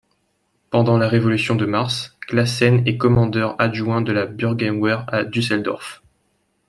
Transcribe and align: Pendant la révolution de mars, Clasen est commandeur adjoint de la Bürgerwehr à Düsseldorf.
Pendant 0.71 0.97
la 0.97 1.07
révolution 1.07 1.53
de 1.55 1.67
mars, 1.67 2.17
Clasen 2.21 2.81
est 2.87 2.97
commandeur 2.97 3.55
adjoint 3.59 4.01
de 4.01 4.11
la 4.11 4.25
Bürgerwehr 4.25 5.05
à 5.13 5.23
Düsseldorf. 5.23 6.01